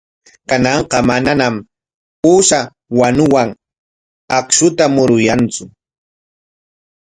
Kananqa 0.49 0.97
manañam 1.09 1.55
uusha 2.31 2.59
wanuwan 2.99 3.49
akshuta 4.37 4.85
muruyantsu. 4.95 5.63